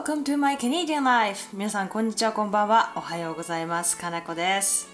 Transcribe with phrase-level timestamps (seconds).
[0.00, 1.50] Welcome to my Canadian life!
[1.52, 2.90] 皆さん、こんにちは、こんばんは。
[2.96, 3.98] おはようございます。
[3.98, 4.88] かなこです。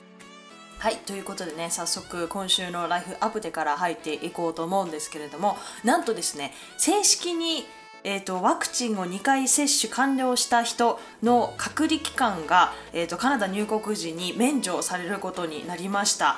[0.79, 7.65] はい、ということでね、早速今週のライフアップデから入っていこうと思うんですけれども、なんとですね、正式に
[8.09, 16.37] えーと、ワクチンを2回接種完了した人の隔離期間が、えーとカナダ入国時に免除されることになりました。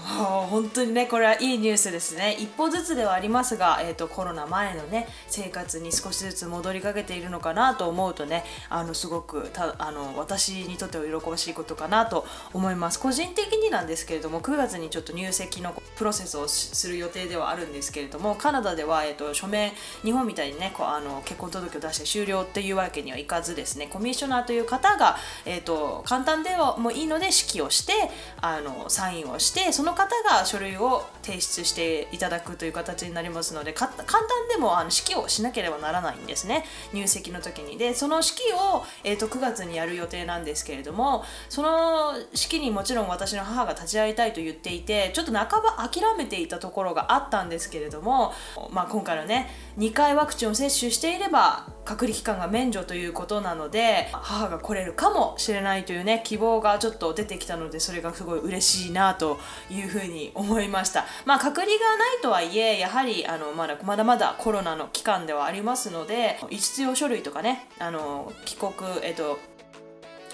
[0.00, 2.36] 本当にねこれはいいニュースですね。
[2.38, 12.98] 一歩ずつではありますが、えーと、コロナ前のね生活に少しずつ戻りかけているのかなと思うとねあのすごくたあの私にとっては喜ばしいことかなと思います。
[12.98, 19.72] 個人的になんですけれども9月にちょっと入籍のプロセスをする予定ではあるんですけれどもカナダでは、えーと、署名
[20.02, 27.92] 日本みたいにねこうあの結婚届を出して終了っていうわけにはいかずですねコミッショナーという方が、えーと簡単でもいいので指揮をして
[28.40, 34.06] あのサインをしてそその方が書類を提出していただくという形になりますので簡単
[34.48, 36.64] でもあの式をしなければならないんですね。
[36.92, 37.76] 入籍の時に。
[37.78, 48.32] でその式を、えーと、9月にやる予定なんですけれどもその式にもちろん私の母が立ち会いたいと言っていてちょっと半ば諦めていたところがあったんですけれども、
[48.70, 59.40] まあ、今回のね2回ワクチンを接種していれば隔離期間が免除ということなので母が来れるかもしれないというね希望がちょっと出てきたのでそれがすごい嬉しいなと
[59.72, 61.06] いうふうに思いました。
[61.24, 69.38] まあ隔離がないとはいえやはりあのまだまだまだコロナの期間ではありますので必要書類とかねあの帰国えっと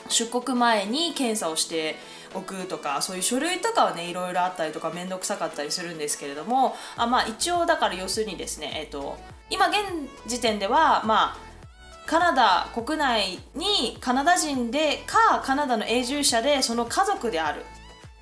[0.09, 1.97] 出国前に検査をして
[2.35, 9.17] おくとかそういう書類とかはねいろいろあったりとか面倒くさかったりするんですけれどもあまあ一応だから要するにですねえっと
[9.51, 9.79] 今現
[10.27, 11.49] 時点ではまあ
[12.07, 17.65] カナダ国内にカナダ人でかカナダの永住者でその家族である。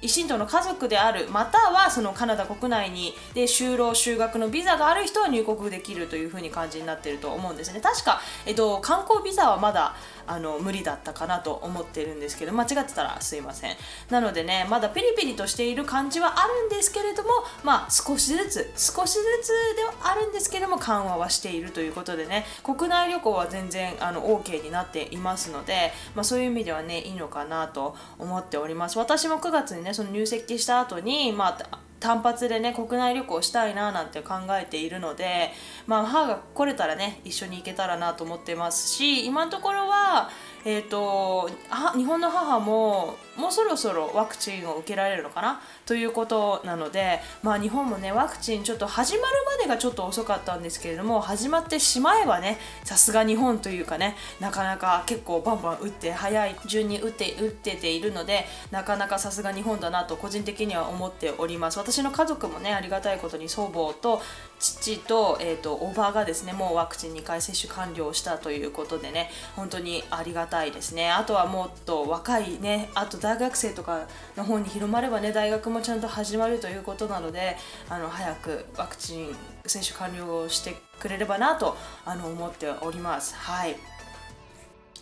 [0.03, 7.81] 維新党の家族であるまたはそのカナダ国内にで就労就学のビザがある人は入国できるというふうに感じになっていると思うんですね。
[7.81, 9.95] 確か、えっと、観光ビザはまだ
[10.27, 13.77] あの無理だったかなと思ってるんですけど間違ってたらすいません。
[14.11, 17.31] なのでねまだピリピリとしている感じはあるんですけれども
[17.65, 28.99] まあ少しずつ少しずつではあるんですけども緩和はしているということでね国内旅行は全然あの OK になっていますので、まあ、そういう意味ではねいいのかなと思っております。
[28.99, 35.51] 私も9月にねその入籍した後にまあ単発でね国内旅行したいななんて考えているので、
[35.87, 40.31] まあ、母が来れたらね一緒に行けたらなと思ってますし今のところは
[40.69, 41.49] えーと、
[41.97, 61.79] 日本の母ももうそろそろワクチンを受けられるのかなということなので、まあ、日本もねワクチンちょっと始まるまでがちょっと遅かったんですけれども始まってしまえばねさすが日本というかねなかなか結構バンバン打って早い順に打って打ってているのでなかなかさすが日本だなと個人的には思っております。
[61.79, 64.21] 私の家族もねありがたいことに祖母と
[64.59, 71.11] 父と,、えーと、おばがですねもうワクチン2回接種完了したということでね本当にありがたいですね。
[71.11, 77.57] あとはもっと若いねあと大学生とかの方に広まればね大学もちゃんと始まるということなので
[77.89, 83.35] あの早くワクチン接種完了をしてくれればなとあの思っております。
[83.35, 83.77] はい。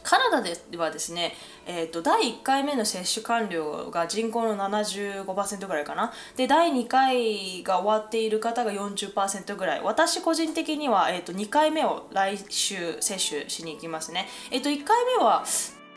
[0.05, 1.33] カナダではですね、
[1.67, 6.12] えーと、第1回目の接種完了が人口の75%ぐらいかな。
[6.37, 9.81] で第2回が終わっている方が40%ぐらい。
[9.83, 15.43] 私個人的には、えーと、2回目を来週接種しに行きますね、えーと、1回目は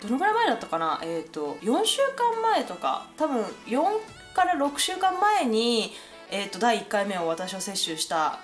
[0.02, 3.08] どのぐらい前だったかな、えー、と4週間前とか。
[3.18, 3.84] 多分4
[4.38, 5.94] から6週間前に、
[6.30, 8.40] えー、と第1回目を私は接種した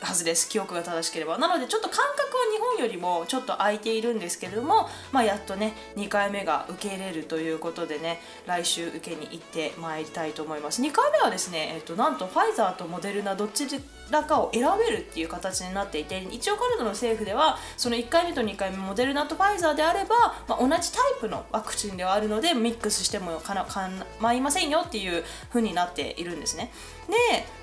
[0.00, 0.48] はずです。
[0.48, 1.38] 記憶が正しければ。
[1.38, 10.82] なのでちょっと感覚は日本よりもちょっと空いているんですけれども、まあ、やっとね2回目が受け入れるということでね来週受けに行ってまいりたいと思います。
[10.82, 13.66] 2回目はですね、えっと、なんとファイザーとモデルナどっち
[14.10, 20.14] らかを選べるっていう形になっていて一応カナダの政府ではその1回目と2回目モデルナとファイザーであれば、
[20.48, 26.70] まあ、同じタイプのワクチンではあるのでミックスしても構いませんよっていう風になっているんですね。
[27.08, 27.14] で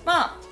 [0.05, 0.50] まあ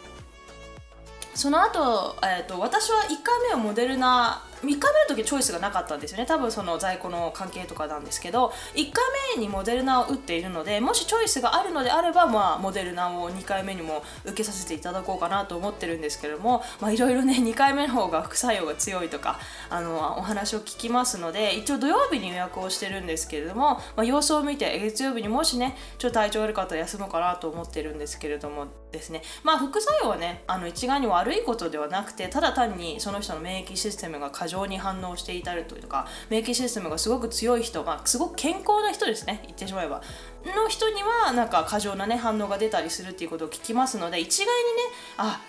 [1.40, 6.26] その後、えーと、私は1回目はモデルナ3日目の時チョイスがなかったんですよね。
[6.26, 9.04] 多分その在庫の関係とかなんですけど1回
[9.36, 19.40] 目にモデルナを打っているのでもしチョイスがあるのであれば、まあ、モデルナを2回目にも受けさせていただこうかなと思ってるんですけれどもいろいろね 2回目の方が副作用が強いとか
[19.70, 29.22] あのお話を聞きますので一応土曜日に予約をしてるんですけれども、まあ、様子を見て月曜日にもしねちょっと体調悪かったら休もうかなと思ってるんですけれどもですね。
[29.44, 40.02] まあ副作用はねあの一概に悪いことではなくてただ単にその人の免疫システムが過常に反応していたりとか免疫システムがすごく強い人、まあ、すごく健康な人ですね言ってしまえば。
[40.46, 44.84] の人にはなんか過剰なね反応が出たりするっていうことを聞きますので一概にね
[45.18, 45.42] あ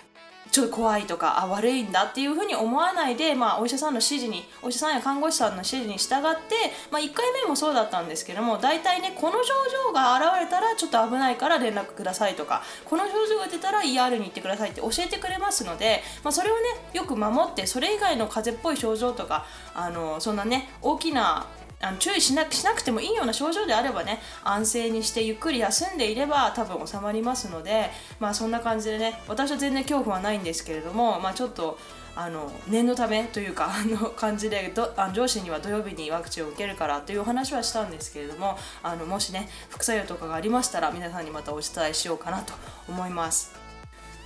[0.51, 6.55] ちょっと怖いとかあ悪いんだっていうふうに思わないで、まあ、お医者さんの指示にお医者さんや看護師さんの指示に従って、
[6.91, 9.53] まあ、1回目もそうだったんですけども大体ねこの症
[9.87, 16.61] 状が現れたらちょっと危ないから連絡くださいとかこの症状が出たら ER に行ってくださいって教えてくれますので、まあ、それをね
[16.93, 21.47] よく守ってそれ以外の風邪っぽい症状とかあのそんなね大きな
[21.81, 27.89] あの注意しなしなくてもいいような症状であればね安静にしてゆっくり休んでいれば多分収まりますので
[28.19, 31.77] まあそんな感じでね私は全然恐怖はないんですけれどもまあちょっと
[32.15, 42.53] あの念のためというか あの感じでどあの上司には土曜日にワクチンを受けるからというお話はしたんですけれどもあのもしね副作用とかがありましたら皆さんにまたお伝えしようかなと
[42.87, 43.60] 思います。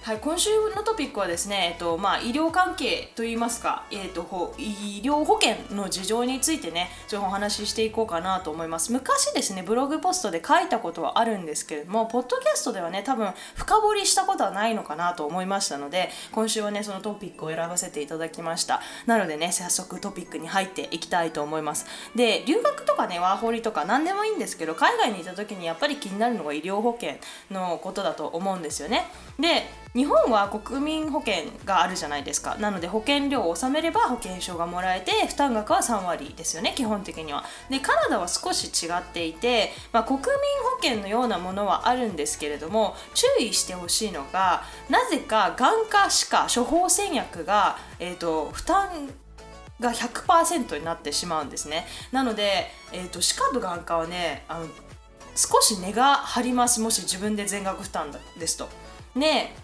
[0.05, 8.91] はい、今週のトピックはですね、えっとまあ、医療関係といいますか、えっと、医療保険の事情についてねちょっとお話ししていこうかなと思います。
[8.93, 18.81] 昔ですねブログポストで書いたことはあるんですけれどもポッドキャストではね多分深掘りしたことはないのかなと思いましたので今週はねそのトピックを選ばせていただきました。
[19.07, 21.87] なのでね早速トピックに入っていきたいと思います。
[22.15, 27.15] で留学とかねワーホリとか何でもいいんですけど海外にいた時にやっぱり気になるのが医療保険
[27.49, 29.07] のことだと思うんですよね。
[29.39, 32.55] で日本は国民保険があるじゃないですか。
[32.55, 37.45] なので保険料を納めれば保険証がもらえて負担額は3割ですよね基本的には。
[37.69, 49.09] でカナダは少し違っていて、まあ、国民保険のようなものはあるんですけれども注意してほしいのがなぜか眼科歯科処方箋薬が、えーと、負担
[49.79, 51.87] が100%になってしまうんですね。
[52.11, 54.67] なので、えーと、歯科と眼科はねあの
[55.35, 56.81] 少し値が張ります。
[56.81, 58.67] もし自分で全額負担ですと。
[59.15, 59.55] ね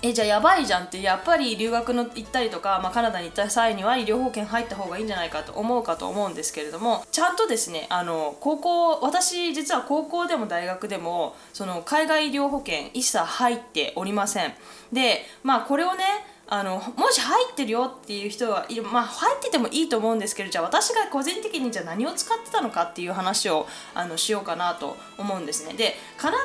[0.00, 14.54] えじゃあやばいじゃんってやっぱり留学の行ったりとか、まあ、カナダに行った際には医療保険入った方がいいんじゃないかと思うかと思うんですけれどもちゃんとですねあの高校私実は高校でも大学でもその海外医療保険一切入っておりません。
[14.92, 16.04] でまあこれをね
[16.54, 25.72] あのもし入ってるよっていう人はいるまあ入っててもいいと思うんですけどじゃあ私が個人的にじゃあ何を使ってたのかっていう話をあのしようかなと思うんですね。
[25.72, 26.42] でカナダ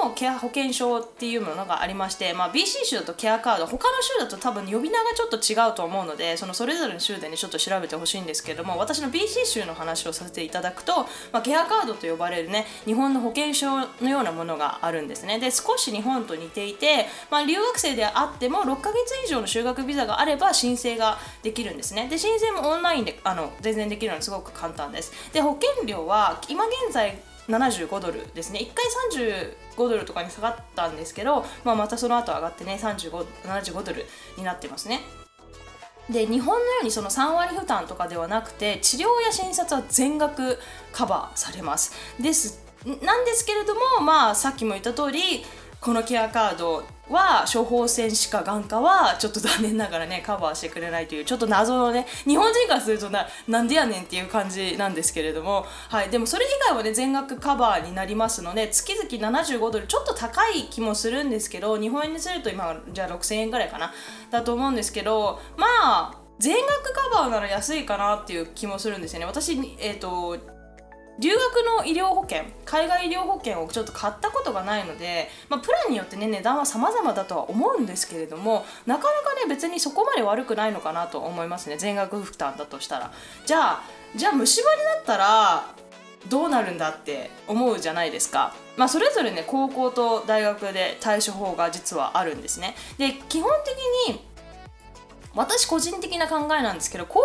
[0.00, 11.02] 版のケア保険証っていうものがありまして、まあ、BC 州だとケアカード他の州だと多分呼び名がちょっと違うと思うのでそのそれぞれの州でねちょっと調べてほしいんですけども私の BC 州の話をさせていただくと、
[11.32, 15.40] まあ、ケアカードと呼ばれるね日本の保険証のようなものがあるんですね。
[15.40, 22.08] で少し日本と似ていて、まあ、留学生であっても6ヶ月以上上の修学ビザがあれば申請ができるんですね。
[22.08, 25.12] で申請もオンラインであの全然できるのですごく簡単です。
[25.32, 27.18] で保険料は今現在
[27.48, 28.60] 75ドルですね。
[28.60, 28.84] 1回
[29.76, 34.06] 35ドルとかに下がったんですけど、まあ、またその後上がってね3575ドル
[34.36, 35.00] になってますね。
[36.10, 40.58] で日本のようにその3割負担とかではなくて治療や診察は全額
[40.92, 41.92] カバーされます。
[42.20, 42.60] です
[43.02, 45.44] なんですけれどもまあさっきも言った通り
[45.80, 63.92] このケアカードは処方箋しか眼科はちょっと残念ながらねカバーしてくれないというちょっと謎のね日本人からするとななんでやねんっていう感じなんですけれども、はい、でもそれ以外はね全額カバーになりますので月々75ドルちょっと高い気もするんですけど日本円にすると今じゃあ6000円ぐらいかな
[64.30, 69.26] だと思うんですけどまあ全額カバーなら安いかなっていう気もするんですよね。
[69.26, 70.51] 私えっ、ー、と
[71.18, 71.40] 留学
[71.78, 83.12] の医療保険海外医療保険をちょっと買ったことがないので、まあ、プランによってね値段は様々だとは思うんですけれどもなかなかね別にそこまで悪くないのかなと思いますね全額負担だとしたら
[83.46, 83.82] じゃあ
[84.16, 85.74] じゃあ虫歯になったら
[86.28, 88.54] どうなるんだって思うじゃないですか。
[88.76, 92.74] まあ、それぞれね高校と大学で対処法が実はあるんですね。
[92.96, 94.31] で基本的に
[95.34, 97.24] 私個人的な考えなんですけど高校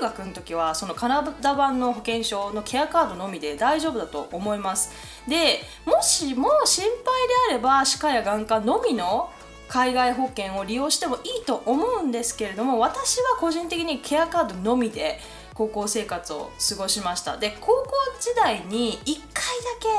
[0.00, 4.92] 留学の時はそのカナダ版の保険証のケアカードのみで大丈夫だと思います。
[5.28, 7.02] でもしも心配で
[7.50, 9.30] あれば歯科や眼科のみの
[9.68, 15.18] 海外保険を利用してもいいと思うんですけれども私は個人的にケアカードのみで
[15.54, 17.36] 高校生活を過ごしました。
[17.36, 19.44] で高校時代に1回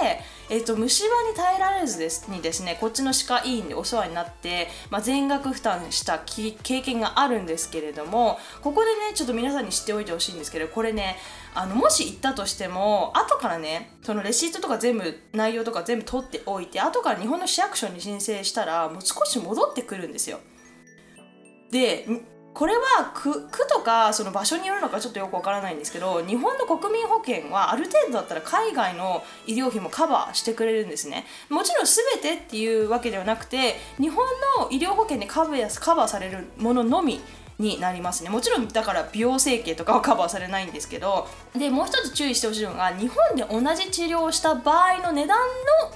[0.06, 11.18] だけ、えーと、虫歯に耐えられずですにですねこっちの歯科医院でお世話になって、まあ、全額負担した経験があるんですけれどもここでねちょっと皆さんに知っておいてほしいんですけどこれね
[11.56, 20.40] あのもし行ったとしても後からねそのレシートとか全部内容とか全部取っておいて後から日本の市役所に申請したらもう少し戻ってくるんですよ。
[21.72, 22.08] で
[22.56, 31.26] これは区区とかその場所によるのかちょっとよくわからないんですけど日本の国民保険はある程度だったら海外の医療費もカバーしてくれるんですね。
[31.50, 34.26] もちろん全てっていうわけではなくて日本
[34.58, 37.20] の医療保険でカバーカバーされるもののみ
[37.58, 38.30] になりますね。
[38.30, 45.38] もちろんだから美容整形とかはカバーされないんですけどでもう一つ注意してほしいのが日本で同じ治療をした場合の値段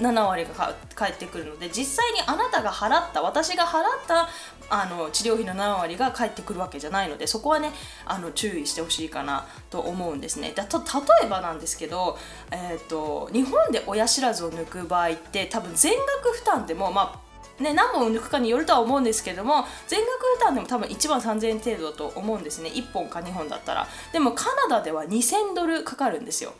[0.02, 4.30] の7割が返ってくるので実際にあなたが払った私が払った
[4.70, 7.72] あの治療費の7割が返ってくるわけじゃないのでそこはね
[8.06, 10.54] あの注意してほしいかなと思うんですね。
[10.56, 12.18] だと例えばなんですけど、
[12.52, 17.29] えーと、日本で親知らずを抜く場合って多分全額負担でもまあ
[17.60, 22.70] ね、何本抜くかによるとは思うんですけども全額負担でも多分1万3000円程度だと思うんですね。
[22.70, 23.88] 1本か2本だったら。
[24.14, 26.54] でもカナダでは2000ドルかかるんですよ。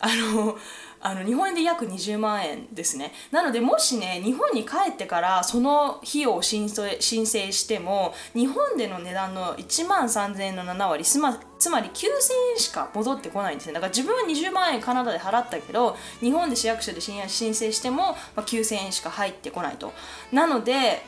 [0.00, 0.58] あの
[1.02, 3.12] あの日本円で約20万円ですね。
[3.30, 12.06] なのでもしね日本に帰ってからその費用を申請しても日本での値段の1万3000円の7割つまり9000
[12.52, 13.72] 円しか戻ってこないんですね。
[13.72, 19.92] だから自分は20万円カナダで払ったけど日本で市役所で申請しても、ま9000円しか入ってこないと。
[20.32, 21.02] なので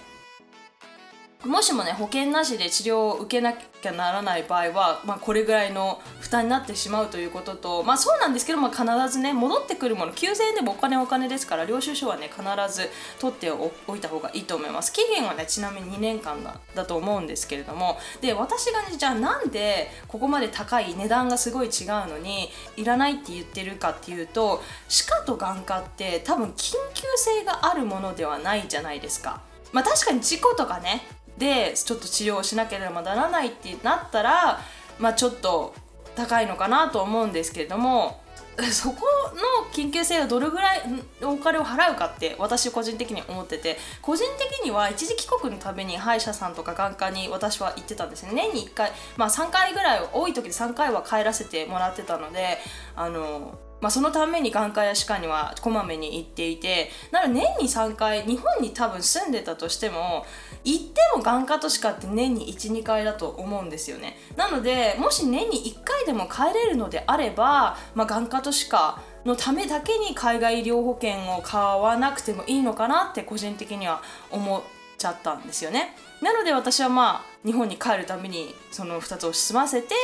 [1.44, 29.40] もしもね保険なしで治療を受けなきゃならない場合は、まあ、これぐらいの負担になってしまうということとまあそうなんですけど、まあ、必ずね戻ってくるもの9000円でもお金お金ですから領収書はね必ず取っておいた方がいいと思います期限はねちなみに2年間だだと思うんですけれどもで私がねじゃあなんでここまで高い値段がすごい違うのにいらないって言ってるかっていうと歯科と眼科って多分緊急性があるものではないじゃないですか。
[29.72, 31.02] まあ確かに事故とかね
[31.39, 34.61] でちょっと治療をしなければならないってなったら、
[34.99, 35.75] まあ、ちょっと
[36.15, 38.23] 高いのかなと思うんですけれども
[38.71, 40.83] そこの緊急性がどれぐらい
[41.23, 48.33] お金を払うかって私個人的に思ってて個人的には一時帰国のために歯医者さんとか眼科に私は行ってたんですね。
[48.35, 52.59] 年に1回まあ3回ぐらい多い時で3回は帰らせてもらってたので
[52.95, 60.25] あのまあ、そのために眼科や歯科にはこまめに行っていてなら年に3回日本に多分住んでたとしても
[60.64, 64.16] 行っても眼科と歯科って年に12回だと思うんですよね。
[64.37, 74.62] なのでもし年に1回でも帰れるのであれば、まあ、眼科と歯科のためだけに海外医療保険を買わなくてもいいのかなって個人的には思っ
[74.99, 75.97] ちゃったんですよね。
[76.21, 79.95] なので私はまあ日本に帰るためにその2つを済ませて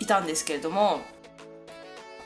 [0.00, 1.00] いたんですけれども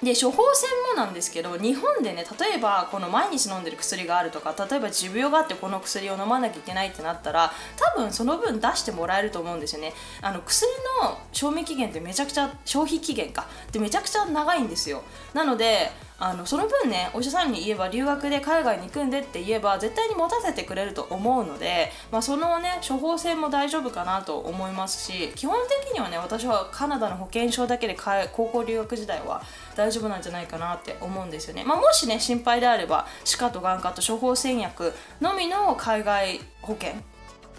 [0.03, 9.93] で処方箋もなんですけど日本でね例えばこの毎日飲んでる薬があるとか例えば持病があってこの薬を飲まなきゃいけないってなったら多分その分出してもらえると思うんですよね。
[10.23, 10.71] あの薬
[11.03, 13.47] の賞味期限ってめちゃくちゃ消費期限か。
[13.69, 15.03] ってめちゃくちゃ長いんですよ。
[15.35, 27.97] なのであのその分ねお医者さんに言えば留学で海外に行くんでって言えば絶対に持たせてくれると思うので、まあ、そのね処方箋も大丈夫かなと思いますし基本的にはね私はカナダの保険証だけで
[28.33, 29.43] 高校留学時代は
[29.77, 36.95] 大丈夫なんじゃないかなって思うんですよね、まあ、もしね心配であれば歯科と眼科と処方箋薬のみの海外保険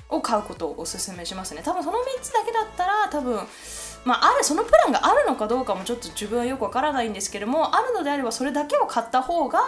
[0.10, 1.62] を買うことをおすすめしますね。
[1.64, 3.40] 多分その3つだけだったら多分
[4.06, 9.60] まあ、あるそのプランがあるのかどうかもちょっと自分はよくわからないんですけどもあるのであればそれだけを買った方が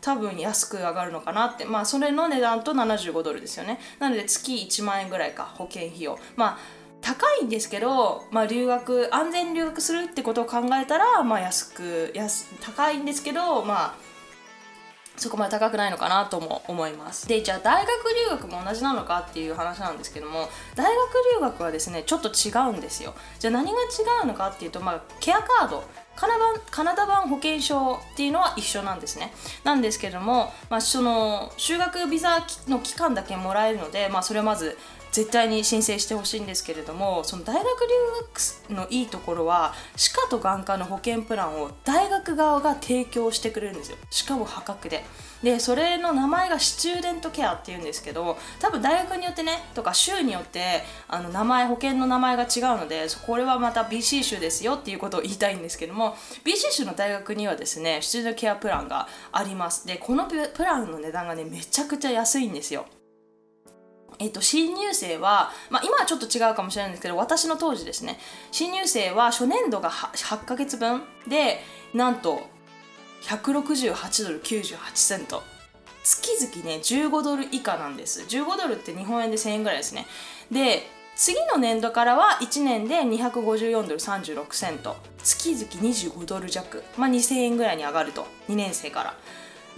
[0.00, 1.64] 多分安く上がるのかなって。
[1.64, 3.78] まあそれの値段と75ドルですよね。
[3.98, 6.58] なので月1万円ぐらいか保険費用まあ
[7.00, 14.05] 高いんですけど、まあ、留学安全留学するってことを考えたら、まあ、安く安高いんですけどまあ
[15.16, 17.26] そこまで高くないのかなとも思います。
[17.26, 17.90] でじゃあ大学
[18.30, 20.94] 留学も同じなのかっていう話なんですけども大学
[21.34, 23.14] 留学はですねちょっと違うんですよ。
[23.38, 23.74] じゃあ何が違
[24.24, 25.84] うのかっていうと、まあ、ケアカード。
[26.16, 29.34] カナダカナダ版保険証っていうのは一緒なんですね。
[29.64, 34.78] なんですけども、まあ、その修学ビザの期間だけもらえるので、まあ、それをまず
[35.16, 37.66] 絶対に申請してほしいんですけれどもその大学留
[38.68, 43.96] 学のいいところは歯科と眼科の保険プランを大学側が提供してくれるんですよ。
[44.10, 45.04] しかも破格で。
[45.42, 59.86] でそれの名前がスチューデントケアっていうんですけど多分大学によってねとか州によってあの名前保険の名前が違うのでこれはまた BC 州ですよっていうことを言いたいんですけども BC 州の大学にはですねスチューデントケアプランがあります。
[59.86, 62.84] でこのプランの値段がねめちゃくちゃ安いんですよ。
[64.18, 68.18] えっと、新入生は、まあ、今はちょっと違うかもしれないんですけど私の当時ですね。
[68.50, 71.60] 新入生は初年度が 8, 8ヶ月分で
[71.92, 72.48] なんと
[73.22, 75.42] 168ドル98セント。
[76.02, 78.22] 月々ね15ドル以下なんです。
[78.22, 80.06] 15ドルって日本円で1000円ぐらいですね。
[80.50, 84.96] で次の年度からは1年で254ドル36セント。
[85.24, 88.26] 月々25ドル弱、まあ、2000円ぐらいに上がると。
[88.48, 89.16] 2年生から。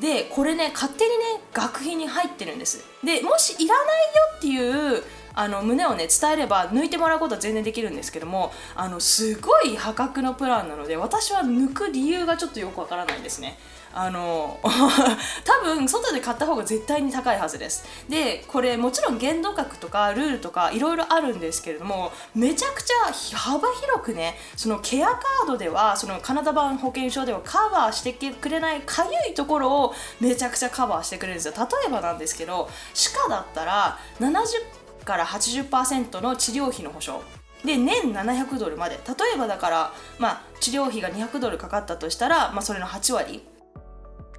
[0.00, 2.84] でこれね勝手にね学費に入ってるんです。
[3.02, 3.92] でもしいらないよ
[4.36, 5.02] っていう
[5.34, 13.58] あの胸をね伝えれば抜いてもらうことは全然できるんですけどもあのすごい破格のプランなので私は抜く理由がちょっとよくわからないんですね。
[13.92, 14.58] あの
[15.44, 17.84] 多分外で買った方が絶対に高いはずです。
[18.08, 31.54] でこれもちろん限度額とかルールとかいろいろあるんですけれどもめちゃくちゃ幅広くねそのケアカードではそのカナダ版保険証ではカバーしてくれないかゆいところをめちゃくちゃカバーしてくれるんですよ。
[31.56, 37.22] 例えばなんですけど歯科だったら70から80%の治療費の保証。
[37.64, 38.96] で年700ドルまで。
[38.96, 43.42] 例えばだから、まあ、治療費が200ドルかかったとしたら、まあ、それの8割。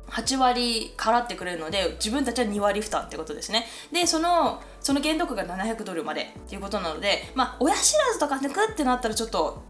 [0.09, 3.65] 8割払ってくれるので自分たちは2割負担ってことですね。
[3.91, 9.63] でそのその限度額が700ドルまでっていうことなのでまあ親知らずとか抜くってなったらちょっと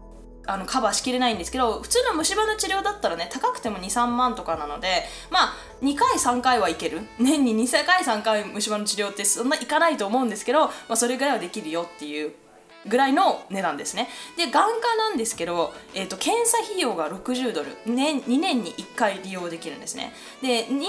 [0.46, 7.00] あのカバーしきれないんですけど普通の虫歯の治療だったらね高くても23万とかなのでまあ2回3回はいける。
[7.18, 12.32] 年に2回3回虫歯の治療ってそんないかないと思うんですけど、まあ、それぐらいはできるよっていう
[12.88, 14.08] ぐらいの値段ですね。
[14.36, 17.76] で眼科なんですけど、えーと、検査費用が60ドル。
[17.86, 20.12] 年2年に1回利用できるんですね。
[20.42, 20.88] で2年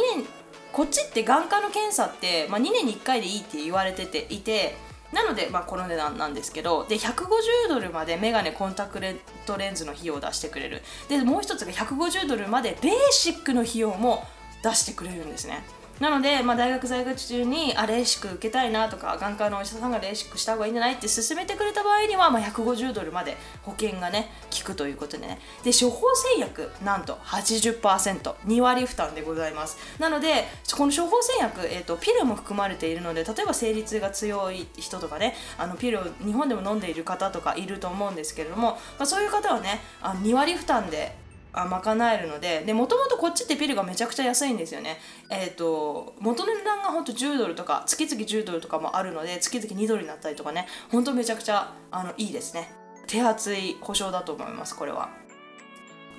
[0.71, 4.77] こっちって眼科の検査って、まあ、2年に1回でいいって言われてていて
[5.11, 9.01] なので、まあ、この値段なんですけどで150ドルまでメガネコンタク
[9.45, 10.81] トレンズの費用を出してくれる。
[11.09, 14.25] でもう一つが150ドルまでベーシックの費用も
[14.63, 15.63] 出してくれるんですね。
[16.01, 25.37] なので、まあ、大学在学中にあレーシック受けたいなとか眼科のお医者さんがレーシックした方がいいんじゃないって勧めてくれた場合には、まあ、150ドルまで保険がね効くということでね。
[25.63, 29.77] で処方箋薬なんと 80%2 割負担でございます。
[29.99, 41.20] なのでこの処方箋薬、えーと、ピルも含まれているので例えば生理痛が強い人とかねあのピルを日本でも飲んでいる方とかいると思うんですけれども、まあ、そういう方はねあ2割負担で
[41.53, 44.97] あ賄えるのででもともとこっちってピルがめちゃくちゃ安いんですよね。
[45.29, 50.67] えっ、ー、と元の値段がほんと10ドルとか月々10ドルとかもあるので月々2ドルになったりとかね。
[50.89, 52.71] ほんとめちゃくちゃあのいいですね。
[53.07, 55.09] 手厚い保証だと思いますこれは。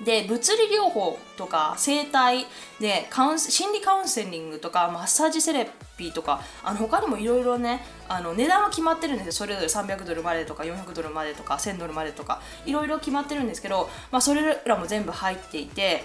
[0.03, 2.45] で物理療法とか整体
[2.79, 3.07] で
[3.37, 9.31] 心理カウンセリングとかマッサージセレピーとかあの他にもいろいろねあの値段は決まってるんですよ。
[9.33, 16.03] それぞれ300ドルまでとか400ドルまでとか1000ドルまでとかいろいろ決まってるんですけど、まあ、それらも全部入っていて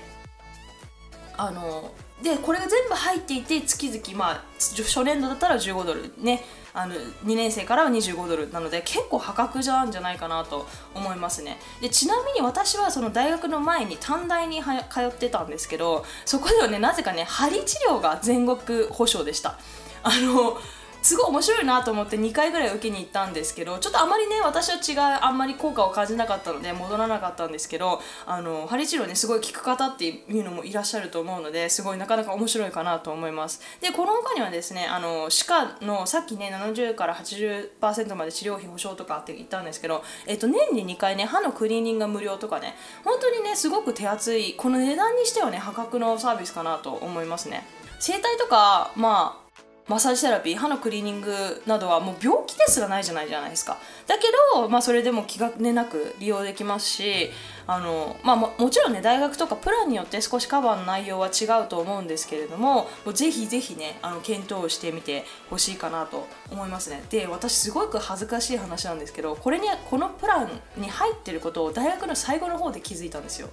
[1.37, 6.45] あのでこれが全部入っていて月々まあ初年度だったら15ドルね。
[6.75, 11.59] あの2年生からは25ドルなので結構破格じゃんじゃないかなと思いますね。
[11.81, 19.59] でちなみに私はその大学の前に短大に通ってたんですけどそこではねなぜかね針治療が全国保障でした。
[20.05, 20.59] あの
[21.03, 33.61] すごい面白いなと思って2回ぐらい受けに行ったんですけどちょっとあまりね私は違うあんまり効果を感じなかったので戻らなかったんですけどあの針治療ねすごい効く方っていうのもいらっしゃると思うのですごいなかなか面白いかなと思います。
[33.81, 47.65] でこの他にはですねあの歯科のさっきね70から80%まで治療費保証とかって言ったんですけど、えっと、年に2回ね歯のクリーニングが無料とかね本当にねすごく手厚いこの値段にしてはね破格のサービスかなと思いますね。
[48.01, 49.48] 整体とかまあ
[49.89, 53.79] マッサージセラピー歯のクリーニングなどはもう病気ですらないじゃないじゃないですか。
[54.07, 57.31] だけど、まあ、それでも気兼ねなく利用できますし
[57.67, 67.03] あの、まあ、もちろんね大学とかプランによって少しカバーの内容は違うと思うんですけれどももうぜひぜひねあの検討してみてほしいかなと思いますね。
[67.11, 73.49] で私すごく恥ずかしい話なんですけどこれにこのプランに入ってることを大学の最後の方で気づいたんですよ。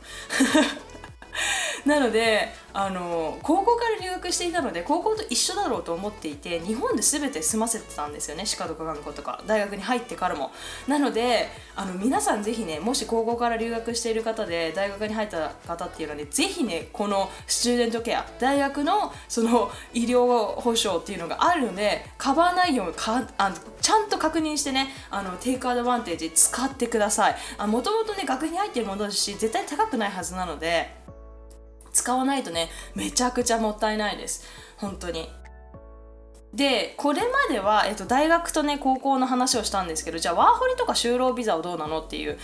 [1.85, 10.51] なのであの高校から留学していたので高校と一緒だろうと思っていて日本で全て済ませてたんですよね歯科とか学校とか大学に入ってからも。
[10.87, 20.25] なのであの皆さんぜひねもし高校から留学している方で大学に入った方っていうのはねぜひねこのスチューデントケア大学のその医療
[20.59, 27.35] 保障っていうのがあるのでカバー内容をかあのちゃんと確認してねあのテイクアドバンテージ使ってください。
[27.67, 31.04] もともとね学費に入ってるものですし絶対高くないはずなので
[31.95, 34.45] 使わないとねめちゃくちゃもったいないです。
[34.77, 35.29] 本当に。
[36.53, 42.37] でこれまでは、えっと、大学とね高校の話をしたんですけどじゃあワーホリとか就労ビザはどうなのっていう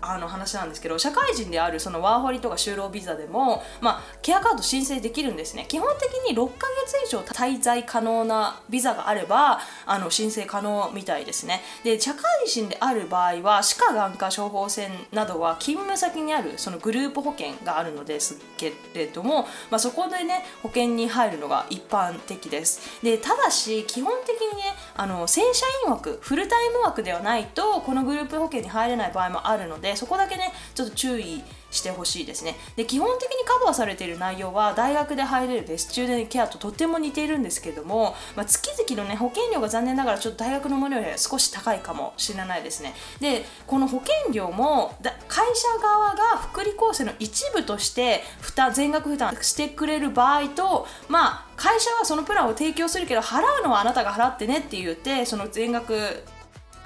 [0.00, 5.66] あの話なんですけど社会人であるそのワーホリとか就労ビザでも、まあ、ケアカード申請できるんですね。
[5.68, 11.60] 基本的に6ヶ月以上滞在可能なビザがあればあの申請可能みたいですね。
[11.84, 22.80] で社会人である場合は歯科眼科処方箋などは勤務先にあるそのグループ保険があるのですけれども、まあ、そこでね保険に入るのが一般的です。
[23.02, 24.64] でただし基本的にね
[24.96, 32.56] あの正社員枠フルタイム枠ではないとこのグループ保険に入れない場合もあるのででそこだけねちょっと注意してほしいですね。
[32.76, 42.94] で基本的にカバーされている内容は大学で入れるデスチューデンケアととても似ているんですけども、まあ、月々のね保険料が残念ながらちょっと大学のものより少し高いかもしれないですね。
[43.20, 44.94] でこの保険料も
[45.28, 56.22] 会社側が福利厚生の一部として負担全額負担してくれる場合とまあ会社はそのプランを提供するけど払うのはあなたが払ってねって言ってその全額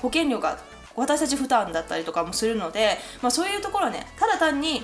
[0.01, 0.59] 保険料が
[0.97, 4.83] 私たち負担だったりとかもするので、まあ、そういうところねただ単に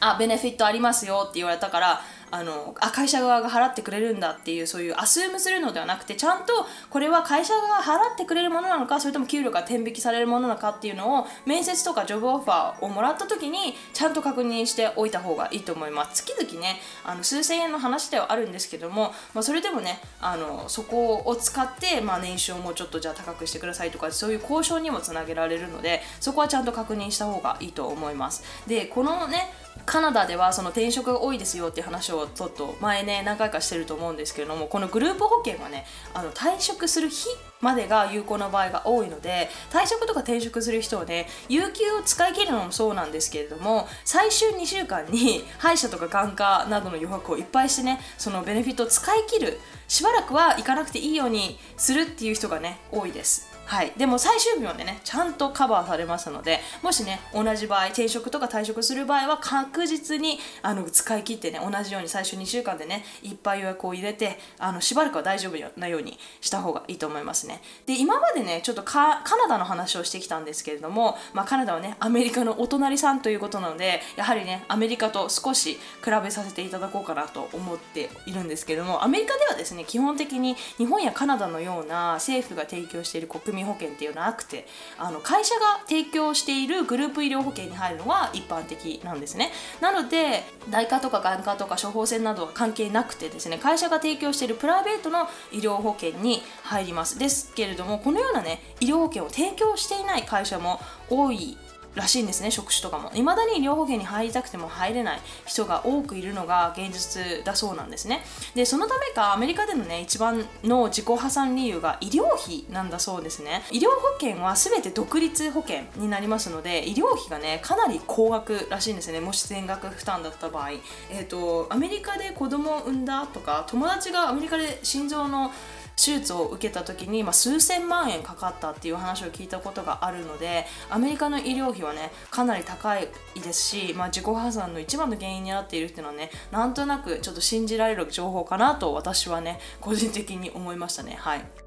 [0.00, 2.00] あベネフィットありますよって言われたから
[2.34, 16.24] あのあ会社側が払ってくれるんだっていうそういうアスームするのではなくてちゃんとこれは会社が払ってくれるものなのかそれとも給料が天引きされるものなのかっていうのを面接とかジョブオファーをもらった時にちゃんと確認しておいた方がいいと思います。
[16.24, 28.42] 月々ねあの数千円の話ではあるんですけども、まあ、それでもねあのそこを使って、まあ、年収をもうちょっとじゃあ高くしてくださいとかそういう交渉にもつなげられるのでそこはちゃんと確認した方がいいと思います。
[28.66, 29.52] でこのね
[29.86, 37.28] カナダではその転職が多いですよっていう話をちょっと前ね何回かしてると思うんですけれどもこのグループ保険はねあの退職する日
[37.60, 53.53] までが有効な場合が多いので退職とか転職する人はね有給を使い切るのもそうなんですけれども最終2週間に歯医者とか眼科などの余白をいっぱいしてねそのベネフィットを使い切るしばらくは行かなくていいようにするっていう人がね多いです。
[53.66, 67.60] はい、でも最終日までねちゃんとカバーされますのでもしね同じ場合転職とか退職する場合は確実にあの使い切ってね同じように最初2週間でねいっぱい予約を入れてあのしばらくは大丈夫なようにした方がいいと思いますね。
[67.86, 84.66] で今までねちょっとカナダの話をしてきたんですけれども、まあ、カナダはねアメリカのお隣さんということなのでやはりねアメリカと少し比べさせていただこうかなと思っているんですけれどもアメリカではですね基本的に日本やカナダのような政府が提供している国民保険っていうのはなくて
[84.98, 89.52] あの会社が提供しているグループ医療保険に入るのが一般的なんですね。
[89.80, 97.18] なので内科とか眼科とか処方箋などは関係なくてですね会社が提供しているプライベートの医療保険に入ります。
[97.18, 101.56] ですけれどもこのようなね医療保険を提供していない会社も多い
[101.94, 103.10] らしいんですね職種とかも。
[103.14, 108.24] いまだに医療保険に入りたくても入れない人が多くいるのが現実だそうなんですね。
[108.54, 113.62] でそのためかアメリカでのね一番の自己破産理由が医療費なんだそうですね。
[113.70, 119.20] 医療保険は全て独立保険になりますので医療費がねかなり高額らしいんですね。
[119.20, 120.72] もし全額負担だった場合。
[120.72, 125.50] えっ、ー、とアメリカで子供を産んだとか友達がアメリカで心臓の
[125.96, 141.63] 手術を受けた時に、まあ、数千万円かかったっていう話を聞いたことがあるのでアメリカの医療費はねかなり高いですし、まあ、自己破産の一番の原因になっているっていうのはねなんとなくちょっと信じられる情報かなと私はね個人的に思いましたねはい。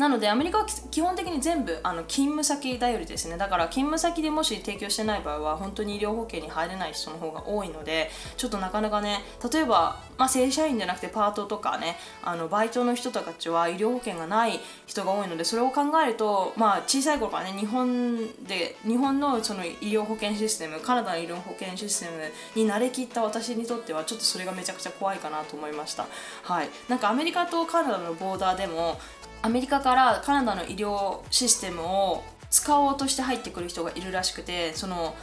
[0.00, 3.36] なのでアメリカは基本的に全部あの勤務先頼りですね。
[3.36, 9.20] だから勤務先でもし提供してない場合は本当に医療保険に入れない人の方が多いのでちょっとなかなかね
[9.52, 22.10] 例えば、まあ、正社員じゃなくてパートとかねあのバイトの人たちは医療保険がない人が多いのでそれを考えると、まあ、小さい頃からね日本で日本のその医療保険システムカナダの医療保険システ
[22.56, 26.06] ムに慣れきった私にとってはちょっとそれがめちゃくちゃ怖いかなと思いました。
[26.44, 26.70] はい。
[26.88, 28.98] なんかアメリカとカナダのボーダーでも
[29.42, 35.14] アメリカからカナダの医療システムを使おうとして入ってくる人がいるらしくてその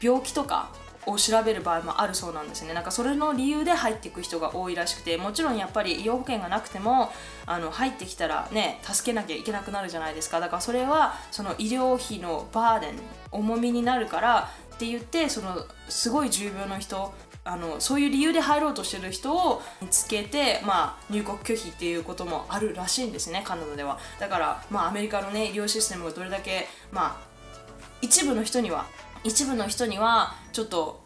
[0.00, 0.70] 病気とか
[1.06, 2.72] を調べる場合もあるそうなんですね。
[2.72, 7.10] なんかそれの理由で入っていく人が多いらしくてもちろんやっぱり医療保険がなくても
[7.44, 10.40] あの入ってきたらね助けなきゃいけなくなるじゃないですか。
[10.40, 12.90] だからそれはその医療費のバーデン
[13.32, 17.12] 重みになるからって言ってそのすごい重病の人
[17.46, 23.98] あのそういう理由で入ろうとしてる人を見つけて、まあ、入国拒否っていうこともあるらしいんですねカナダでは。
[24.18, 27.26] だから、まあ、アメリカの、ね、医療システムがどれだけ、まあ、
[28.00, 28.86] 一部の人には
[29.24, 31.03] 一部の人にはちょっと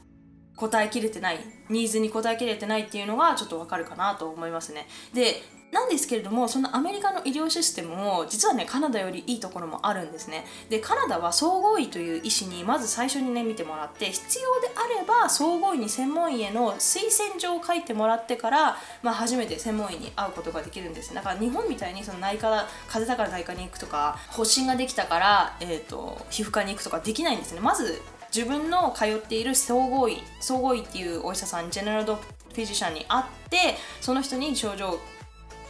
[0.58, 1.38] 答えきれてない
[1.70, 4.86] ニーズに応えきれてないっていうのがちょっとわかるかなと思いますね。
[5.14, 10.46] でなんですけれどもそのアメリカの医療システムも実はねカナダよりいいところもあるんですね。
[10.70, 22.48] でカナダは総合医という医師にまず最初にね見てもらって必要であれば総合医に専門医への推薦状を書いてもらってから、まあ、初めて専門医に会うことができるんですだから日本みたいにその内科
[22.88, 27.60] 風邪だから内科に行くとか発疹ができたから、えーと、皮膚科に行くとかできないんですね。
[27.60, 28.00] まず
[28.34, 34.98] 自分の通っている総合医総合医っていうお医者さんジェネラルドフィジシャンに会ってその人に症状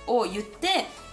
[0.06, 0.68] を言って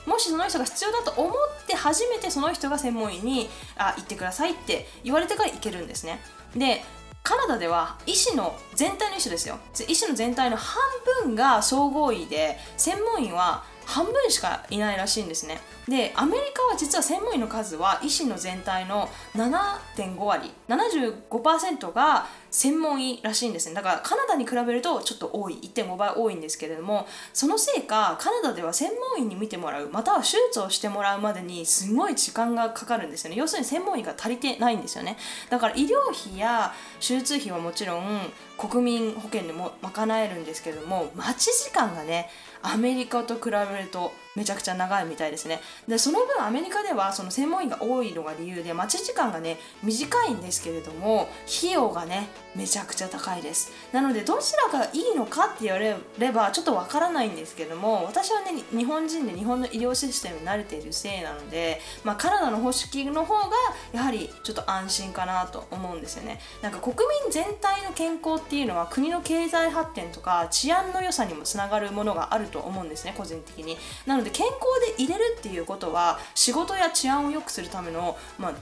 [0.05, 1.33] もしその人が必要だと思っ
[1.67, 6.19] て初めてその人が専門医にあ行ってくださいって言われてから行けるんですね。
[6.55, 6.83] で
[7.23, 9.57] カナダでは医師の全体の医師ですよ。
[9.87, 10.77] 医師の全体の半
[11.23, 15.59] 分が総合医で専門医は半分しかいないらしいんですね。
[15.87, 20.51] でアメリカは実は専門医の数は医師の全体の7.5割。
[20.67, 23.75] 75%が専門医らしいんですね。
[23.75, 25.59] だからカナダに比べるとちょっと多い。
[25.61, 29.89] 1.5倍多いんですけれどもそのせいかカナダでは専門医に見てもらう。
[29.91, 33.35] または手術をしてもらうまでにすごい時間がかかるんですよね。
[33.35, 35.17] 要するに専門医が足りてないんですよね。
[35.49, 38.21] だから医療費や手術費はもちろん
[38.57, 42.29] 国民保険でも賄えるんですけれども待ち時間がね
[42.67, 45.61] アメリカと比べるとめちゃくちゃ長いみたいですね。
[45.87, 53.71] でその分アメリカではその専門医が多いのが理由で待ち時間がね短いんですけれども費用がねめちゃくちゃ高いです。
[53.91, 63.55] なのでどちらがいいのかって言われればちょっとわからないんですけども私はね日本人で日本の医療システムに慣れているせいなので、まあ、カナダの方式の方が
[63.93, 66.39] やはりちょっと安心かなと思うんですよね。
[66.61, 73.77] なんか国民全体の健康っていうのは国の経済発展とか治安の良さにもつながるものがあると思うんですね個人的に。
[74.05, 78.53] なので健康でいれるっていうことは仕事や治安を良くするための、まあ、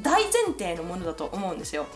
[0.00, 1.86] 大前提のものだと思うんですよ。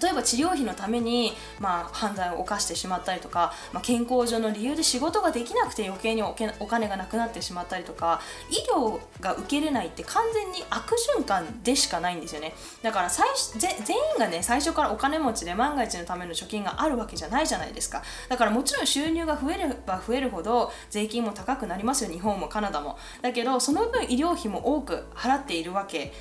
[0.00, 6.34] 例えば治療費のために、まあ、犯罪を犯してしまったりとか、まあ、健康上の理由で仕事ができなくて余計にお
[6.66, 12.54] 金がなくなってしまったりとか医療が受けれないって完全に悪循環でしかないんですよね。
[12.82, 13.26] だから最
[13.58, 18.02] 全員がね最初からお金持ちで万が一のための貯金があるわけじゃないじゃないですか。
[18.28, 22.98] だからもちろん収入が増えれば増えるほど税金も高くなりますよ日本もカナダも。
[23.20, 26.12] だけどその分医療費も多く払っているわけ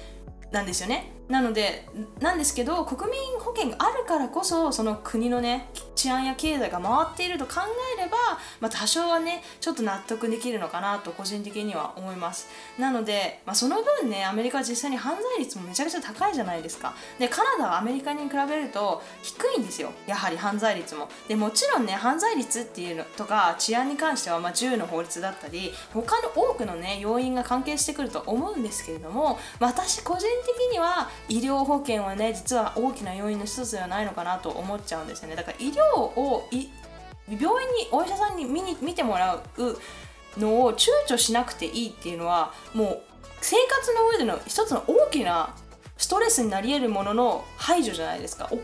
[0.52, 1.12] なんですよね。
[1.32, 1.88] なので
[2.20, 7.62] なんですけど国民保険があるからこそその国のね治安や経済が回っていると考
[7.98, 8.18] えれば、
[8.60, 12.50] まあ、多少はねちょっと納得できるのかなと個人的には思います。
[12.78, 16.94] なので、まあ、その分ねアメリカは実際に犯罪率もめちゃくちゃ高いじゃないですか。
[17.18, 19.94] でカナダはアメリカに比べると低いんですよ。
[20.08, 21.08] やはり犯罪率も。
[21.30, 35.36] でもちろんね犯罪率っていうのとか治安に関しては、まあ、銃の法律だったり他の多くのね要因が関係してくると思うんですけれども私個人的には医療保険はね実は大きな要因の一つではないのかなと思っちゃうんですよね。
[35.36, 36.48] だから医療を
[37.28, 39.42] 病院にお医者さんに見に見てもらう
[40.38, 43.02] のを躊躇しなくていいっていうのはもう
[43.42, 45.56] 生活の上での一つの大きな
[45.98, 48.48] ストレスになり得るものの排除じゃないですか。
[48.52, 48.62] お金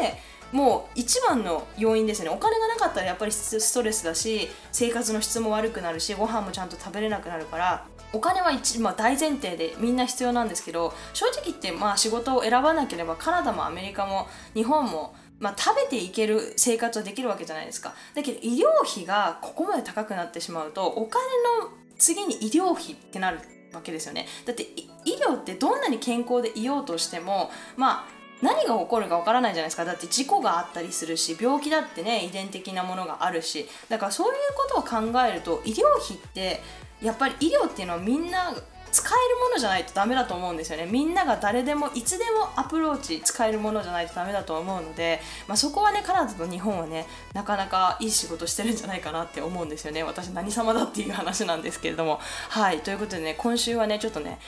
[0.00, 0.18] て
[0.50, 2.34] もう一番の要因ですよね。
[2.34, 17.94] お金がなかったらやっぱりストレスだし生活の質も悪くなるしご飯もちゃんと食べれなくなるからお金は一、まあ、大前提でみんな必要なんですけど正直言ってまあ仕事を選ばなければカナダもアメリカも日本もまあ、食べていける生活はできるわけじゃないですか。
[18.14, 21.22] だけど医療費がここまで高くなってしまうとお金
[21.60, 23.38] の次に医療費ってなる
[23.72, 24.26] わけですよね。
[24.46, 24.64] だって
[25.04, 29.84] 医療ってどんなに健康でいようとしてもまあ何が起こるかわからないじゃないですか。
[29.84, 33.68] だって事故があったりするし病気だってね遺伝的なものがあるし。
[33.88, 36.60] だからそういうことを考えると医療費って
[37.02, 38.54] やっぱり医療っていうのはみんな
[38.90, 40.86] 使えるものじゃないとダメだと思うんですよね。
[40.86, 50.02] みんなが誰でもいつでもアプローチ使えるものじゃないとダメだと思うので、まあ、そこはねカナダと日本はねなかなかいい仕事してるんじゃないかなって思うんですよね。
[50.02, 52.18] 私何様だっていう話なんですけれども。
[52.48, 52.80] はい。
[52.80, 54.38] ということでね今週はねちょっとね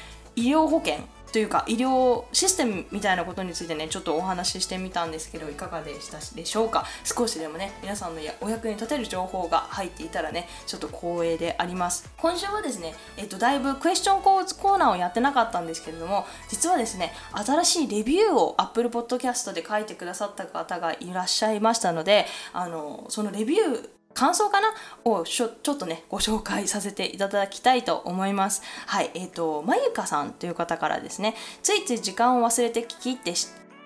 [0.41, 0.97] 医療保険
[1.33, 6.85] というか医療システムみたいなことについてねちょっとお話ししてみたんですけどいかがでしたでしょうか？
[7.05, 12.11] 少しでもね皆さんのお役に立てる情報が入っていたらねちょっと光栄であります。
[12.17, 24.69] 今週はですねえっとだいぶクエスチョンコーナーをやってなかったんですけれども実はですね新しいレビューを Apple Podcast で書いてくださった方がいらっしゃいましたのであのそのレビュー感想かな？
[25.05, 28.63] をちょっとねご紹介させていただきたいと思います。
[28.87, 31.35] はいえっ、ー、とまゆかさんという方からですね。
[31.63, 33.35] ついつい時間を忘れて聞き入って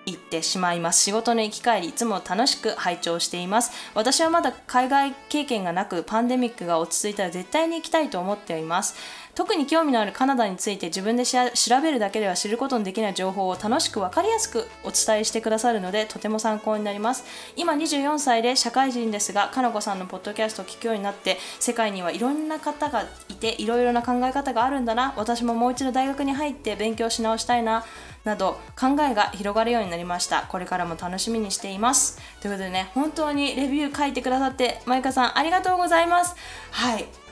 [0.07, 1.03] 行ってしまいます。
[1.03, 3.71] 仕事の行き帰りいつも楽しく拝聴しています。
[3.95, 8.95] 私はまだ海外経験がなくパンデミックが落ち着いたら絶対に行きたいと思っています。
[9.35, 11.39] 特に興味のあるカナダについて自分で調
[11.81, 17.25] べるだけでは知ることのできない情報を楽しく分かりやすくお伝えしてくださるのでとても参考になります。
[17.55, 27.83] 今24歳で社会人ですがかなこさんのポッドキャストを聞くようになって世界にはいろんな方がいていろいろな考え方があるんだな私ももう一度大学に入って勉強し直したいな
[28.23, 30.47] など考えが広がるようになりました。
[30.49, 32.19] これからも楽しみにしています。
[32.41, 36.35] ということでね本当にレビュー書いてくださってまゆかさんありがとうございます。
[36.71, 37.24] はい。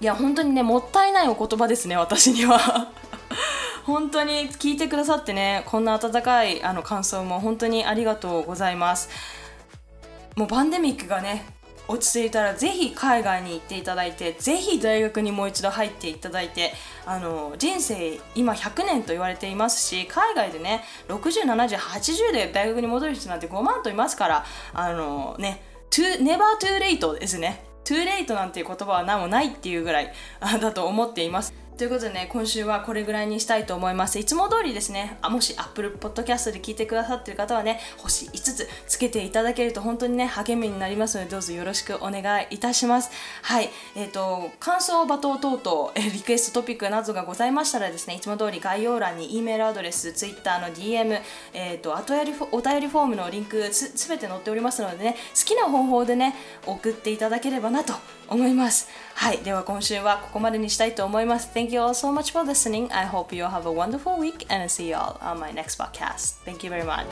[0.00, 2.58] いや本当にねもったいないお言葉ですね私には。
[3.84, 9.08] 本当に聞いてくださってねこんな温かいあの感想も本当にありがとうございます。
[10.36, 11.46] もうパンデミックがね
[11.88, 16.74] 落ち着いたらぜひ海外に行っていただいてぜひ大学にもう一度入っていただいて
[17.06, 27.67] あの人生今100年と言われていますし海外でね607080で大学に戻る人なんて5万といますからあのね never too late ですね。
[27.88, 30.12] トゥーレイトなんていう言葉は何もないっていうぐらい
[30.60, 31.54] だと思っています。
[31.78, 34.18] ということでね、今週はこれぐらいにしたいと思います。
[34.18, 43.12] いつも通りですね、あもし Apple Podcast で聞いてくださっている方はね、星5つつけていただけると本当にね、励みになりますので、どうぞよろしくお願いいたします。
[43.42, 51.20] はい、えっ、ー、と、感想、罵倒等々、えリクエストトピックなどがございましたらですね、いつも通り概要欄に E メールアドレス、Twitter の DM、
[51.52, 56.34] えっ、ー、と、後やりお便りフォームのリンク、すべて載っておりますのでね、好きな方法でね、
[56.66, 57.94] 送っていただければなと
[58.28, 58.88] 思います。
[59.14, 61.50] はい、では今週はここまでにしたいと思います。
[61.54, 62.88] Thank you all so much for listening.
[62.94, 66.36] I hope you have a wonderful week and see you all on my next podcast.
[66.44, 67.06] Thank you very much.